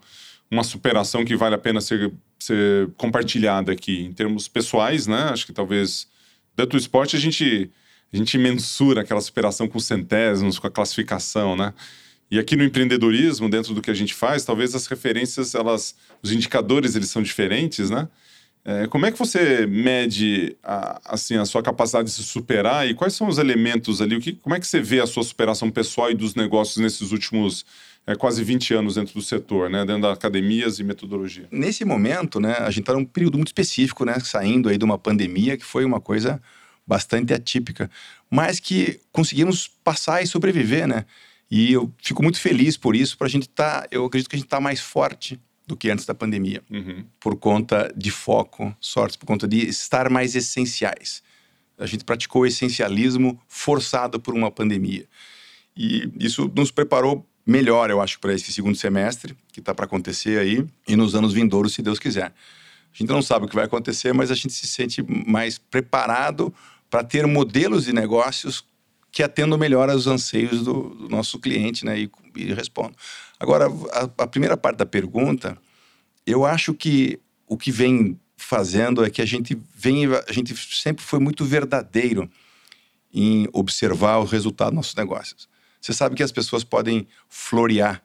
[0.51, 5.29] uma superação que vale a pena ser ser compartilhada aqui em termos pessoais, né?
[5.31, 6.09] Acho que talvez
[6.57, 7.71] dentro do esporte a gente
[8.13, 11.75] a gente mensura aquela superação com centésimos, com a classificação, né?
[12.31, 16.33] E aqui no empreendedorismo, dentro do que a gente faz, talvez as referências, elas, os
[16.33, 18.09] indicadores, eles são diferentes, né?
[18.69, 22.95] É, como é que você mede a, assim a sua capacidade de se superar e
[22.95, 24.17] quais são os elementos ali?
[24.17, 27.13] O que, como é que você vê a sua superação pessoal e dos negócios nesses
[27.13, 27.65] últimos
[28.05, 29.85] é, quase 20 anos dentro do setor, né?
[29.85, 31.47] Dentro das academias e metodologia.
[31.53, 34.19] Nesse momento, né, a gente está num período muito específico, né?
[34.19, 36.43] Saindo aí de uma pandemia que foi uma coisa
[36.85, 37.89] bastante atípica,
[38.29, 41.05] mas que conseguimos passar e sobreviver, né?
[41.49, 44.35] E eu fico muito feliz por isso, para a gente estar, tá, eu acredito que
[44.35, 47.05] a gente está mais forte do que antes da pandemia, uhum.
[47.19, 51.23] por conta de foco, sorte, por conta de estar mais essenciais.
[51.79, 55.07] A gente praticou o essencialismo forçado por uma pandemia.
[55.77, 60.39] E isso nos preparou melhor, eu acho, para esse segundo semestre, que está para acontecer
[60.39, 62.27] aí, e nos anos vindouros, se Deus quiser.
[62.27, 66.53] A gente não sabe o que vai acontecer, mas a gente se sente mais preparado
[66.89, 68.65] para ter modelos de negócios
[69.17, 71.99] que atendam melhor aos anseios do, do nosso cliente, né?
[72.01, 72.95] E, e respondam.
[73.41, 75.57] Agora, a, a primeira parte da pergunta,
[76.27, 81.03] eu acho que o que vem fazendo é que a gente vem, a gente sempre
[81.03, 82.31] foi muito verdadeiro
[83.11, 85.49] em observar o resultado dos nossos negócios.
[85.81, 88.03] Você sabe que as pessoas podem florear.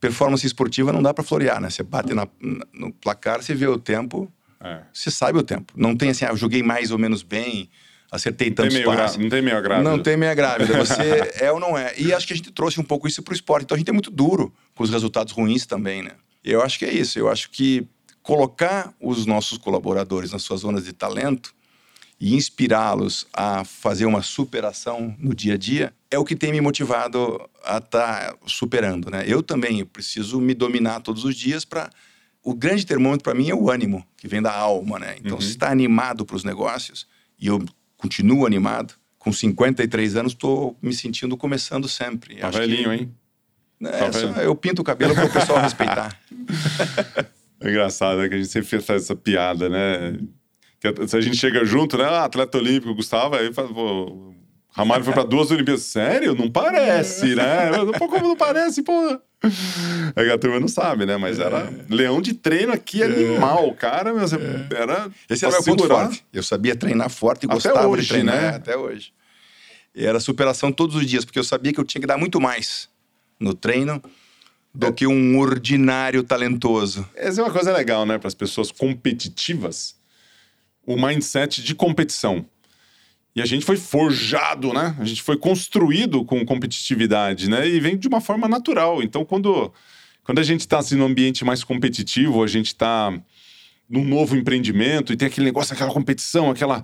[0.00, 1.68] Performance esportiva não dá para florear, né?
[1.68, 2.26] Você bate na,
[2.72, 4.80] no placar, você vê o tempo, é.
[4.94, 5.74] você sabe o tempo.
[5.76, 7.68] Não tem assim, ah, eu joguei mais ou menos bem,
[8.14, 9.18] acertei tantos passes.
[9.18, 9.90] Não tem meia grávida.
[9.90, 10.78] Não tem meia grávida.
[10.78, 11.92] Você é ou não é.
[11.98, 13.64] E acho que a gente trouxe um pouco isso para o esporte.
[13.64, 16.12] Então a gente é muito duro com os resultados ruins também, né?
[16.44, 17.18] Eu acho que é isso.
[17.18, 17.86] Eu acho que
[18.22, 21.54] colocar os nossos colaboradores nas suas zonas de talento
[22.20, 26.60] e inspirá-los a fazer uma superação no dia a dia é o que tem me
[26.60, 29.24] motivado a estar tá superando, né?
[29.26, 31.90] Eu também preciso me dominar todos os dias para
[32.42, 35.16] o grande termômetro para mim é o ânimo que vem da alma, né?
[35.18, 35.40] Então, uhum.
[35.40, 37.06] se está animado para os negócios
[37.38, 37.64] e eu
[38.04, 42.36] continuo animado, com 53 anos estou me sentindo começando sempre.
[42.36, 42.94] Tá velhinho, que...
[42.96, 43.14] hein?
[43.82, 46.18] É, tá eu pinto o cabelo para o pessoal respeitar.
[47.60, 48.28] É engraçado, né?
[48.28, 50.18] Que a gente sempre faz essa piada, né?
[50.78, 52.04] Que se a gente chega junto, né?
[52.04, 54.34] Ah, atleta olímpico, Gustavo, aí faz, pô,
[54.74, 55.82] Ramalho foi para duas Olimpíadas.
[55.82, 56.34] Sério?
[56.34, 57.70] Não parece, né?
[57.98, 59.20] Pô, como não parece, pô?
[60.16, 61.16] É que a turma não sabe, né?
[61.16, 63.06] Mas era leão de treino aqui, é.
[63.06, 64.12] animal, cara.
[64.12, 64.38] Mas é.
[64.74, 65.08] era.
[65.30, 66.24] Esse era meu ponto forte.
[66.32, 68.40] Eu sabia treinar forte e Até gostava hoje, de treinar.
[68.40, 68.48] Né?
[68.48, 69.12] Até hoje.
[69.94, 72.40] E era superação todos os dias, porque eu sabia que eu tinha que dar muito
[72.40, 72.88] mais
[73.38, 74.02] no treino
[74.74, 77.08] do que um ordinário talentoso.
[77.14, 78.18] Essa é uma coisa legal, né?
[78.18, 79.94] Para as pessoas competitivas
[80.86, 82.44] o mindset de competição.
[83.34, 84.94] E a gente foi forjado, né?
[84.98, 87.68] A gente foi construído com competitividade, né?
[87.68, 89.02] E vem de uma forma natural.
[89.02, 89.72] Então, quando,
[90.22, 93.12] quando a gente está assim, num ambiente mais competitivo, a gente está
[93.88, 96.82] num novo empreendimento e tem aquele negócio, aquela competição, aquela,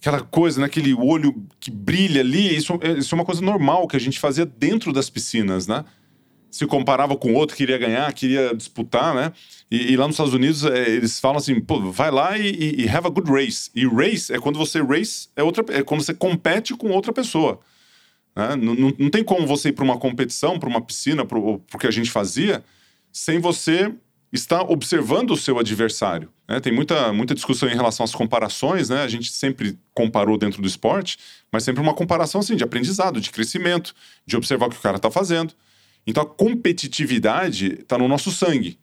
[0.00, 0.66] aquela coisa, né?
[0.66, 4.46] aquele olho que brilha ali, isso, isso é uma coisa normal que a gente fazia
[4.46, 5.84] dentro das piscinas, né?
[6.50, 9.32] Se comparava com outro, queria ganhar, queria disputar, né?
[9.70, 12.88] E, e lá nos Estados Unidos é, eles falam assim, pô, vai lá e, e,
[12.88, 13.70] have a good race.
[13.74, 17.60] E race é quando você race é outra, é quando você compete com outra pessoa.
[18.34, 18.56] Né?
[18.56, 21.86] Não, não, tem como você ir para uma competição, para uma piscina, para o que
[21.86, 22.64] a gente fazia,
[23.12, 23.92] sem você
[24.32, 26.28] está observando o seu adversário.
[26.48, 26.60] Né?
[26.60, 29.02] Tem muita, muita discussão em relação às comparações, né?
[29.02, 31.18] A gente sempre comparou dentro do esporte,
[31.50, 33.94] mas sempre uma comparação assim, de aprendizado, de crescimento,
[34.26, 35.54] de observar o que o cara está fazendo.
[36.06, 38.78] Então a competitividade está no nosso sangue.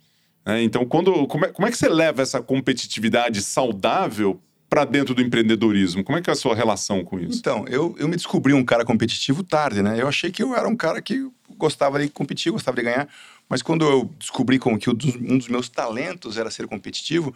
[0.46, 0.64] Né?
[0.64, 5.22] Então, quando, como, é, como é que você leva essa competitividade saudável para dentro do
[5.22, 6.04] empreendedorismo?
[6.04, 7.38] Como é que é a sua relação com isso?
[7.38, 10.02] Então, eu, eu me descobri um cara competitivo tarde, né?
[10.02, 13.10] Eu achei que eu era um cara que gostava de competir, gostava de ganhar.
[13.50, 14.94] Mas quando eu descobri como que um
[15.38, 17.34] dos meus talentos era ser competitivo,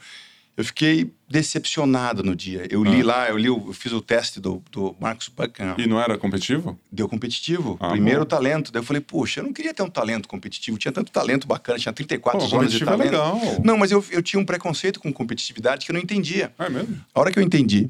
[0.58, 2.68] eu fiquei decepcionado no dia.
[2.70, 3.06] Eu li ah.
[3.06, 5.76] lá, eu li, eu fiz o teste do, do Marcos Buckingham.
[5.78, 6.78] E não era competitivo?
[6.92, 7.78] Deu competitivo.
[7.80, 8.26] Ah, Primeiro bom.
[8.26, 8.72] talento.
[8.72, 10.78] Daí eu falei, poxa, eu não queria ter um talento competitivo.
[10.78, 13.02] Tinha tanto talento bacana, tinha 34 Pô, anos de é talento.
[13.02, 13.42] É legal.
[13.64, 16.54] Não, mas eu, eu tinha um preconceito com competitividade que eu não entendia.
[16.60, 17.00] É mesmo?
[17.14, 17.90] A hora que eu entendi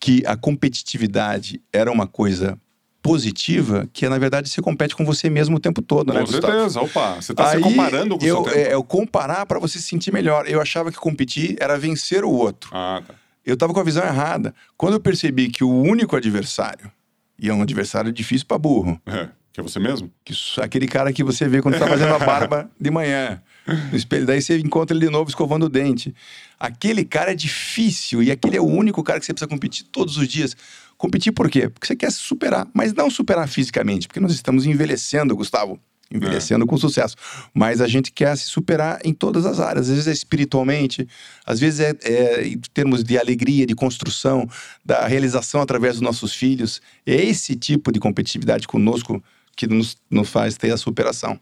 [0.00, 2.58] que a competitividade era uma coisa
[3.02, 6.20] positiva, que é, na verdade, você compete com você mesmo o tempo todo, com né,
[6.20, 7.16] Com certeza, opa.
[7.16, 8.68] Você está se comparando com eu, o seu tempo.
[8.68, 10.46] É, eu comparar para você se sentir melhor.
[10.46, 12.70] Eu achava que competir era vencer o outro.
[12.72, 13.14] Ah, tá.
[13.44, 14.54] Eu estava com a visão errada.
[14.76, 16.90] Quando eu percebi que o único adversário,
[17.38, 19.00] e é um adversário difícil para burro...
[19.06, 19.28] É.
[19.52, 20.10] Que é você mesmo?
[20.24, 23.42] Que, aquele cara que você vê quando está fazendo a barba de manhã.
[23.66, 24.26] No espelho.
[24.26, 26.14] Daí você encontra ele de novo escovando o dente.
[26.58, 30.16] Aquele cara é difícil e aquele é o único cara que você precisa competir todos
[30.16, 30.56] os dias.
[30.96, 31.68] Competir por quê?
[31.68, 35.80] Porque você quer se superar, mas não superar fisicamente, porque nós estamos envelhecendo, Gustavo.
[36.12, 36.66] Envelhecendo é.
[36.66, 37.14] com sucesso.
[37.54, 39.88] Mas a gente quer se superar em todas as áreas.
[39.88, 41.08] Às vezes é espiritualmente,
[41.46, 44.48] às vezes é, é em termos de alegria, de construção,
[44.84, 46.82] da realização através dos nossos filhos.
[47.06, 49.22] É esse tipo de competitividade conosco
[49.56, 51.38] que nos, nos faz ter a superação.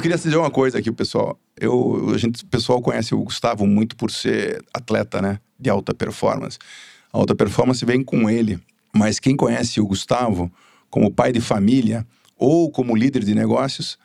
[0.00, 1.38] Eu queria dizer uma coisa aqui, pessoal.
[1.60, 5.38] Eu, a gente, o pessoal conhece o Gustavo muito por ser atleta, né?
[5.58, 6.56] De alta performance.
[7.12, 8.58] A alta performance vem com ele.
[8.94, 10.50] Mas quem conhece o Gustavo
[10.88, 12.06] como pai de família
[12.38, 13.98] ou como líder de negócios,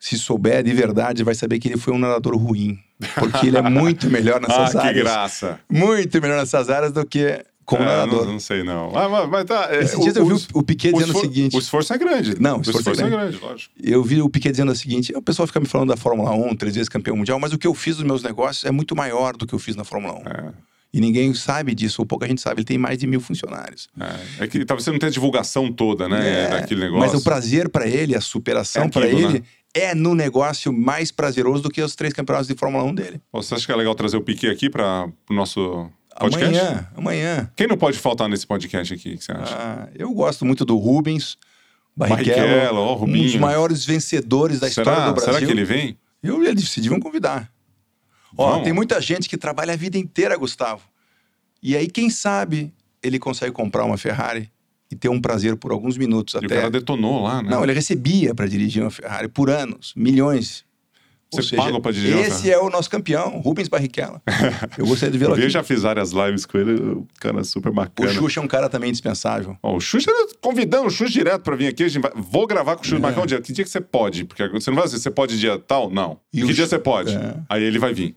[0.00, 2.76] se souber de verdade, vai saber que ele foi um nadador ruim.
[3.14, 4.96] Porque ele é muito melhor nessas ah, áreas.
[4.96, 5.60] Que graça!
[5.70, 8.24] Muito melhor nessas áreas do que como é, nadador.
[8.24, 8.96] Não, não, sei, não.
[8.96, 11.54] Ah, mas, mas tá, é, Esses dias eu vi o, o Piquet dizendo o, seguinte...
[11.54, 12.40] O esforço é grande.
[12.40, 13.14] Não, o esforço, o esforço é, grande.
[13.14, 13.44] é, grande.
[13.44, 13.74] lógico.
[13.78, 16.56] Eu vi o Piquet dizendo o seguinte, o pessoal fica me falando da Fórmula 1,
[16.56, 19.36] três vezes campeão mundial, mas o que eu fiz nos meus negócios é muito maior
[19.36, 20.16] do que eu fiz na Fórmula 1.
[20.20, 20.52] É.
[20.94, 22.60] E ninguém sabe disso, ou pouca gente sabe.
[22.60, 23.86] Ele tem mais de mil funcionários.
[24.00, 27.06] É, é que talvez você não tenha a divulgação toda, né, é, daquele negócio.
[27.06, 29.42] Mas o prazer para ele, a superação é para ele, né?
[29.74, 33.20] é no negócio mais prazeroso do que os três campeonatos de Fórmula 1 dele.
[33.32, 36.58] Você acha que é legal trazer o Piquet aqui para o nosso podcast?
[36.58, 37.52] Amanhã, amanhã.
[37.56, 39.54] Quem não pode faltar nesse podcast aqui, que você acha?
[39.54, 41.36] Ah, eu gosto muito do Rubens,
[41.96, 45.32] Barrichello, oh, um dos maiores vencedores da será, história do Brasil.
[45.34, 45.98] Será que ele vem?
[46.22, 47.50] Eu, eles se deviam convidar.
[48.36, 50.82] Ó, tem muita gente que trabalha a vida inteira, Gustavo.
[51.62, 54.50] E aí, quem sabe, ele consegue comprar uma Ferrari
[54.90, 56.46] e ter um prazer por alguns minutos e até.
[56.46, 57.50] o cara detonou lá, né?
[57.50, 60.64] Não, ele recebia para dirigir uma Ferrari por anos, milhões.
[61.30, 64.20] Você seja, paga pra dirigir Esse é o nosso campeão, Rubens Barrichello.
[64.78, 65.42] Eu gostaria de vê-lo aqui.
[65.42, 68.10] Eu já fiz várias lives com ele, o cara é super bacana.
[68.10, 69.56] O Xuxa é um cara também indispensável.
[69.62, 70.10] Oh, o Xuxa,
[70.40, 72.96] convidando o Xuxa direto pra vir aqui, a gente vai, vou gravar com o Xuxa,
[72.96, 73.00] é.
[73.00, 73.40] marcar um dia.
[73.40, 74.24] Que dia que você pode?
[74.24, 75.90] Porque você não vai dizer, você pode dia tal?
[75.90, 76.18] Não.
[76.32, 77.14] E que dia você pode?
[77.14, 77.36] É.
[77.48, 78.16] Aí ele vai vir.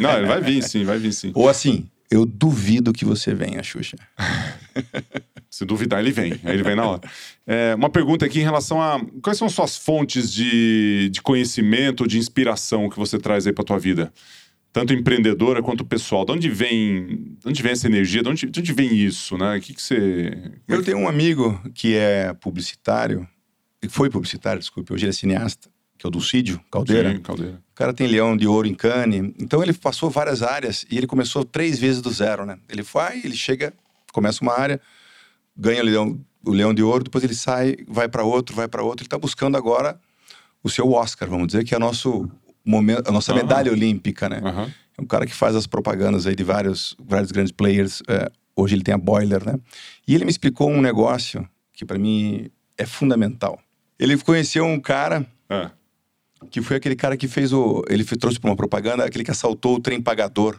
[0.00, 1.32] Não, ele vai vir sim, vai vir sim.
[1.34, 3.96] Ou assim, eu duvido que você venha, Xuxa.
[5.50, 6.32] Se duvidar, ele vem.
[6.44, 7.00] Aí ele vem na hora.
[7.46, 12.18] É, uma pergunta aqui em relação a quais são suas fontes de, de conhecimento, de
[12.18, 14.12] inspiração que você traz aí para tua vida?
[14.72, 16.26] Tanto empreendedora quanto pessoal.
[16.26, 18.22] De onde vem, de onde vem essa energia?
[18.22, 19.56] De onde, de onde vem isso, né?
[19.56, 20.52] O que, que você.
[20.68, 23.26] Eu tenho um amigo que é publicitário,
[23.80, 27.12] que foi publicitário, desculpe, hoje ele é cineasta, que é o Dulcídio Caldeira.
[27.12, 27.65] Sim, Caldeira.
[27.76, 29.32] O cara tem leão de ouro em Cannes.
[29.38, 32.58] Então ele passou várias áreas e ele começou três vezes do zero, né?
[32.68, 33.72] Ele vai, ele chega,
[34.12, 34.80] começa uma área
[35.56, 38.82] ganha o leão, o leão de ouro, depois ele sai, vai para outro, vai para
[38.82, 39.02] outro.
[39.02, 39.98] Ele está buscando agora
[40.62, 42.28] o seu Oscar, vamos dizer, que é a, nosso
[42.64, 43.38] momento, a nossa uhum.
[43.38, 44.40] medalha olímpica, né?
[44.44, 44.70] Uhum.
[44.98, 48.02] É um cara que faz as propagandas aí de vários, vários grandes players.
[48.08, 49.58] É, hoje ele tem a Boiler, né?
[50.06, 53.58] E ele me explicou um negócio que para mim é fundamental.
[53.98, 55.70] Ele conheceu um cara é.
[56.50, 57.84] Que foi aquele cara que fez o.
[57.88, 60.58] Ele trouxe para uma propaganda aquele que assaltou o trem pagador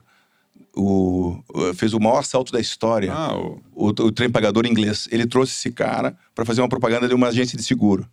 [0.77, 1.43] o,
[1.75, 3.61] fez o maior assalto da história, ah, o...
[3.73, 5.07] O, o trem pagador inglês.
[5.11, 8.07] Ele trouxe esse cara para fazer uma propaganda de uma agência de seguro.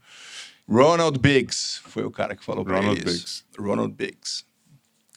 [0.68, 3.44] Ronald Biggs foi o cara que falou para ele Biggs.
[3.58, 4.44] Ronald Biggs.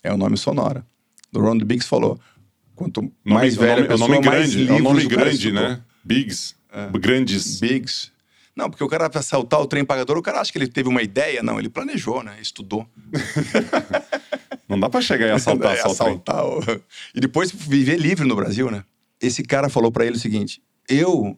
[0.04, 0.86] É o nome sonora.
[1.34, 2.20] O Ronald Biggs falou:
[2.76, 5.82] quanto mais nome, velho a pessoa, nome mais grande, livros É um nome grande, né?
[6.04, 6.56] Biggs.
[6.72, 7.00] É.
[7.00, 7.60] Grandes.
[7.60, 8.12] Biggs.
[8.58, 10.90] Não, porque o cara, para assaltar o trem pagador, o cara acha que ele teve
[10.90, 11.44] uma ideia.
[11.44, 12.38] Não, ele planejou, né?
[12.42, 12.88] Estudou.
[14.68, 16.60] Não dá para chegar e assaltar, é, assaltar o...
[17.14, 18.84] E depois viver livre no Brasil, né?
[19.22, 21.38] Esse cara falou para ele o seguinte: eu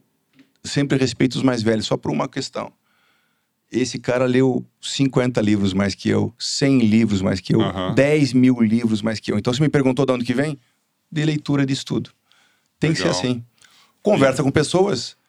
[0.64, 2.72] sempre respeito os mais velhos só por uma questão.
[3.70, 7.94] esse cara leu 50 livros mais que eu, 100 livros mais que eu, Aham.
[7.94, 9.38] 10 mil livros mais que eu.
[9.38, 10.58] Então, você me perguntou de onde que vem?
[11.12, 12.10] De leitura de estudo.
[12.78, 13.20] Tem que ser Legal.
[13.20, 13.44] assim.
[14.02, 15.19] Conversa com pessoas.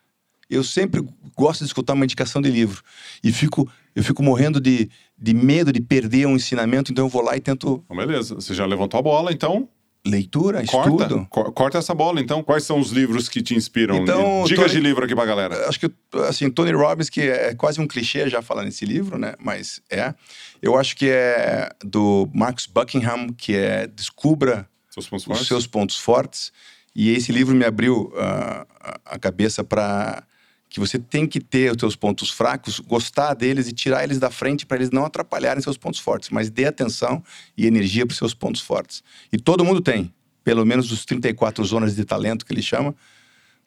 [0.51, 1.01] Eu sempre
[1.35, 2.83] gosto de escutar uma indicação de livro.
[3.23, 7.21] E fico, eu fico morrendo de, de medo de perder um ensinamento, então eu vou
[7.23, 8.35] lá e tento beleza.
[8.35, 9.67] Você já levantou a bola, então
[10.05, 10.89] leitura, corta.
[10.89, 11.27] estudo.
[11.29, 12.19] Co- corta essa bola.
[12.19, 13.97] Então, quais são os livros que te inspiram?
[13.97, 15.69] Então, Dicas Tony- de livro aqui pra galera.
[15.69, 15.91] Acho que,
[16.27, 19.35] assim, Tony Robbins, que é quase um clichê já falar nesse livro, né?
[19.39, 20.13] Mas é.
[20.59, 26.51] Eu acho que é do Marcus Buckingham, que é Descubra Seus os seus pontos fortes.
[26.95, 28.65] E esse livro me abriu a-
[29.05, 30.23] a cabeça para
[30.71, 34.31] que você tem que ter os seus pontos fracos, gostar deles e tirar eles da
[34.31, 37.21] frente para eles não atrapalharem seus pontos fortes, mas dê atenção
[37.57, 39.03] e energia para os seus pontos fortes.
[39.33, 40.13] E todo mundo tem,
[40.45, 42.95] pelo menos os 34 zonas de talento que ele chama,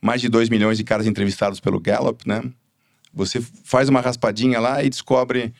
[0.00, 2.42] mais de 2 milhões de caras entrevistados pelo Gallup, né?
[3.12, 5.52] Você faz uma raspadinha lá e descobre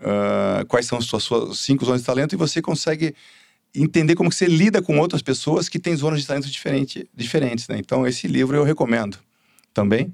[0.00, 3.14] ah, quais são as suas, suas cinco zonas de talento e você consegue
[3.72, 7.68] entender como que você lida com outras pessoas que têm zonas de talento diferente, diferentes,
[7.68, 7.76] né?
[7.78, 9.16] Então, esse livro eu recomendo
[9.72, 10.12] também.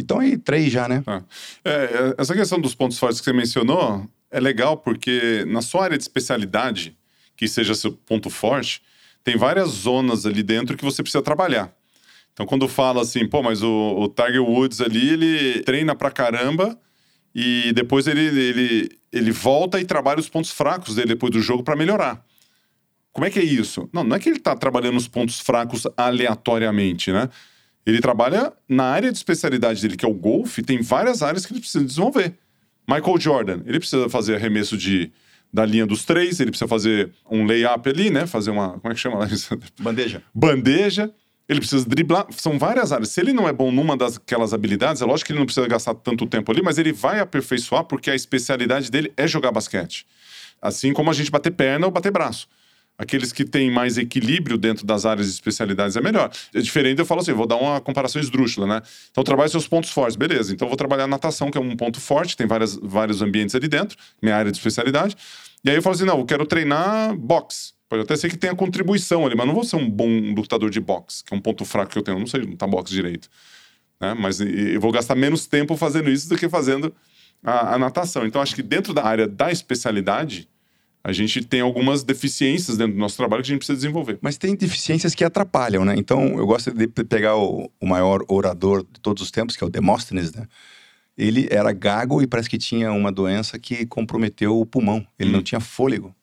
[0.00, 1.02] Então, aí, três já, né?
[1.04, 1.22] Tá.
[1.64, 5.84] É, é, essa questão dos pontos fortes que você mencionou é legal porque na sua
[5.84, 6.96] área de especialidade,
[7.36, 8.82] que seja seu ponto forte,
[9.22, 11.72] tem várias zonas ali dentro que você precisa trabalhar.
[12.32, 16.78] Então, quando fala assim, pô, mas o, o Tiger Woods ali, ele treina pra caramba
[17.34, 21.62] e depois ele, ele, ele volta e trabalha os pontos fracos dele depois do jogo
[21.62, 22.24] pra melhorar.
[23.12, 23.88] Como é que é isso?
[23.92, 27.28] Não, não é que ele tá trabalhando os pontos fracos aleatoriamente, né?
[27.84, 31.52] Ele trabalha na área de especialidade dele, que é o golfe, tem várias áreas que
[31.52, 32.34] ele precisa desenvolver.
[32.88, 35.10] Michael Jordan, ele precisa fazer arremesso de,
[35.52, 38.26] da linha dos três, ele precisa fazer um layup ali, né?
[38.26, 38.78] Fazer uma.
[38.78, 39.58] Como é que chama isso?
[39.80, 40.22] Bandeja.
[40.34, 41.10] Bandeja.
[41.48, 42.26] Ele precisa driblar.
[42.30, 43.10] São várias áreas.
[43.10, 45.94] Se ele não é bom numa daquelas habilidades, é lógico que ele não precisa gastar
[45.94, 50.06] tanto tempo ali, mas ele vai aperfeiçoar porque a especialidade dele é jogar basquete.
[50.60, 52.48] Assim como a gente bater perna ou bater braço.
[52.98, 56.30] Aqueles que têm mais equilíbrio dentro das áreas de especialidades é melhor.
[56.54, 58.82] É diferente, eu falo assim, vou dar uma comparação esdrúxula, né?
[59.10, 60.52] Então, trabalho seus pontos fortes, beleza.
[60.52, 63.96] Então, vou trabalhar natação, que é um ponto forte, tem várias, vários ambientes ali dentro,
[64.22, 65.16] minha área de especialidade.
[65.64, 67.72] E aí eu falo assim, não, eu quero treinar boxe.
[67.88, 70.80] Pode até ser que tenha contribuição ali, mas não vou ser um bom lutador de
[70.80, 72.18] boxe, que é um ponto fraco que eu tenho.
[72.18, 73.28] Não sei lutar boxe direito.
[74.00, 74.14] Né?
[74.14, 76.94] Mas eu vou gastar menos tempo fazendo isso do que fazendo
[77.42, 78.26] a, a natação.
[78.26, 80.48] Então, acho que dentro da área da especialidade,
[81.04, 84.18] a gente tem algumas deficiências dentro do nosso trabalho que a gente precisa desenvolver.
[84.20, 85.94] Mas tem deficiências que atrapalham, né?
[85.96, 89.64] Então, eu gosto de pe- pegar o, o maior orador de todos os tempos, que
[89.64, 90.46] é o Demóstenes, né?
[91.18, 95.04] Ele era gago e parece que tinha uma doença que comprometeu o pulmão.
[95.18, 95.32] Ele Hum.
[95.34, 96.14] não tinha fôlego.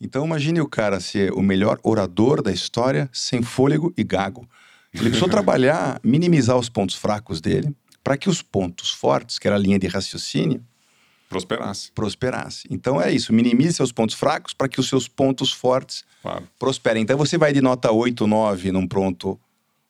[0.00, 4.48] Então, imagine o cara ser o melhor orador da história sem fôlego e gago.
[4.92, 9.56] Ele precisou trabalhar, minimizar os pontos fracos dele, para que os pontos fortes, que era
[9.56, 10.62] a linha de raciocínio,
[11.28, 12.66] Prosperasse, prosperasse.
[12.70, 16.48] Então é isso, minimize seus pontos fracos para que os seus pontos fortes claro.
[16.58, 17.02] prosperem.
[17.02, 19.38] Então você vai de nota 8, 9 num pronto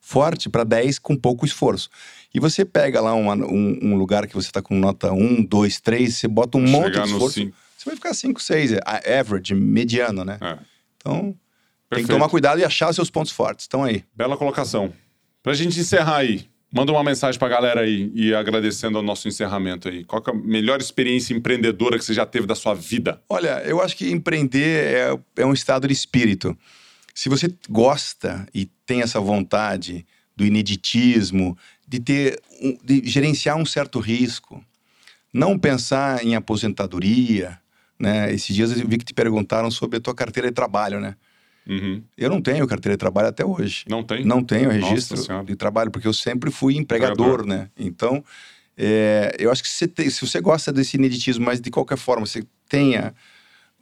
[0.00, 1.90] forte para 10 com pouco esforço.
[2.34, 5.80] E você pega lá uma- um, um lugar que você está com nota 1, 2,
[5.80, 7.56] 3, você bota um monte Chegar de no esforço, cinco.
[7.76, 10.38] você vai ficar 5, 6, é a- average, mediano, né?
[10.40, 10.58] É.
[10.96, 12.08] Então tem que Perfeito.
[12.12, 13.64] tomar cuidado e achar os seus pontos fortes.
[13.64, 14.04] Estão aí.
[14.14, 14.92] Bela colocação.
[15.42, 19.88] Pra gente encerrar aí, manda uma mensagem pra galera aí e agradecendo ao nosso encerramento
[19.88, 20.04] aí.
[20.04, 23.22] Qual é a melhor experiência empreendedora que você já teve da sua vida?
[23.28, 26.56] Olha, eu acho que empreender é, é um estado de espírito.
[27.14, 32.40] Se você gosta e tem essa vontade do ineditismo, de ter,
[32.84, 34.62] de gerenciar um certo risco,
[35.32, 37.58] não pensar em aposentadoria,
[37.98, 38.32] né?
[38.32, 41.16] Esses dias eu vi que te perguntaram sobre a tua carteira de trabalho, né?
[41.68, 42.02] Uhum.
[42.16, 43.84] Eu não tenho carteira de trabalho até hoje.
[43.88, 44.24] Não tem?
[44.24, 47.46] Não tenho registro de trabalho, porque eu sempre fui empregador, Empregador.
[47.46, 47.70] né?
[47.78, 48.24] Então,
[48.76, 51.98] é, eu acho que se você, tem- se você gosta desse ineditismo, mas de qualquer
[51.98, 53.14] forma você tenha,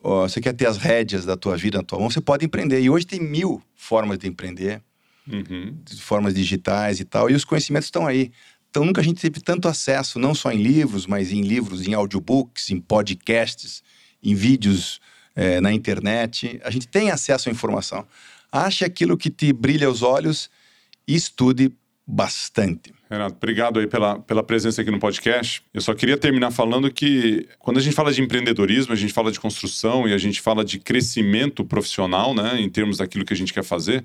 [0.03, 2.81] você quer ter as rédeas da tua vida na tua mão, você pode empreender.
[2.81, 4.83] E hoje tem mil formas de empreender,
[5.31, 5.77] Uhum.
[5.99, 8.31] formas digitais e tal, e os conhecimentos estão aí.
[8.71, 11.95] Então, nunca a gente teve tanto acesso, não só em livros, mas em livros, em
[11.95, 13.83] audiobooks, em podcasts,
[14.23, 15.01] em vídeos
[15.37, 16.59] eh, na internet.
[16.65, 18.07] A gente tem acesso à informação.
[18.51, 20.51] Ache aquilo que te brilha os olhos
[21.07, 21.71] e estude
[22.07, 22.95] bastante.
[23.11, 25.63] Renato, obrigado aí pela, pela presença aqui no podcast.
[25.75, 29.31] Eu só queria terminar falando que quando a gente fala de empreendedorismo, a gente fala
[29.31, 33.37] de construção e a gente fala de crescimento profissional, né, em termos daquilo que a
[33.37, 34.05] gente quer fazer.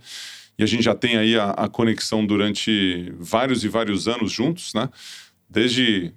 [0.57, 4.73] E a gente já tem aí a, a conexão durante vários e vários anos juntos,
[4.73, 4.89] né?
[5.49, 6.13] Desde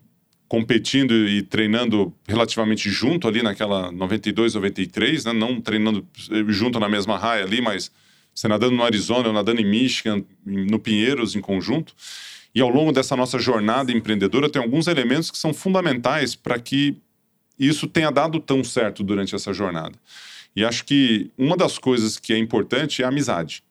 [0.55, 5.32] competindo e treinando relativamente junto ali naquela 92, 93, né?
[5.32, 6.07] Não treinando
[6.46, 7.90] junto na mesma raia ali, mas
[8.32, 11.92] você nadando no Arizona, eu nadando em Michigan, no Pinheiros em conjunto.
[12.55, 16.98] E ao longo dessa nossa jornada empreendedora, tem alguns elementos que são fundamentais para que
[17.59, 19.98] isso tenha dado tão certo durante essa jornada.
[20.55, 23.64] E acho que uma das coisas que é importante é a amizade.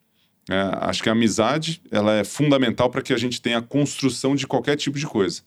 [0.49, 4.35] É, acho que a amizade ela é fundamental para que a gente tenha a construção
[4.35, 5.43] de qualquer tipo de coisa.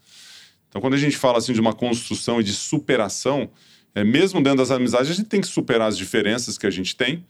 [0.76, 3.48] Então, quando a gente fala assim de uma construção e de superação,
[3.94, 6.94] é, mesmo dentro das amizades, a gente tem que superar as diferenças que a gente
[6.94, 7.24] tem,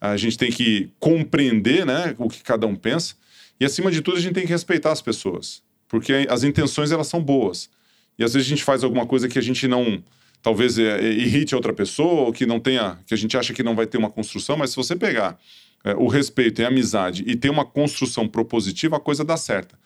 [0.00, 3.16] a gente tem que compreender né, o que cada um pensa,
[3.58, 7.08] e acima de tudo, a gente tem que respeitar as pessoas, porque as intenções elas
[7.08, 7.68] são boas.
[8.16, 10.00] E às vezes a gente faz alguma coisa que a gente não
[10.40, 13.52] talvez é, é, irrite a outra pessoa, ou que não tenha, que a gente acha
[13.52, 15.36] que não vai ter uma construção, mas se você pegar
[15.82, 19.76] é, o respeito e a amizade e ter uma construção propositiva, a coisa dá certa.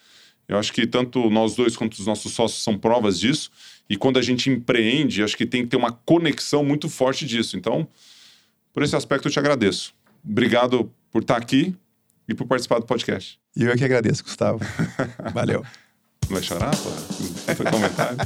[0.49, 3.51] Eu acho que tanto nós dois quanto os nossos sócios são provas disso.
[3.89, 7.57] E quando a gente empreende, acho que tem que ter uma conexão muito forte disso.
[7.57, 7.87] Então,
[8.73, 9.95] por esse aspecto, eu te agradeço.
[10.25, 11.75] Obrigado por estar aqui
[12.27, 13.39] e por participar do podcast.
[13.55, 14.61] E eu é que agradeço, Gustavo.
[15.35, 15.65] Valeu.
[16.29, 16.91] Não vai chorar, pô?
[17.55, 18.19] Foi comentário.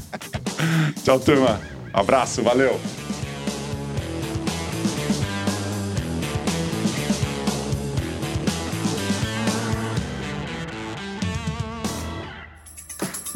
[1.05, 1.61] Tchau, turma.
[1.93, 2.81] Abraço, valeu.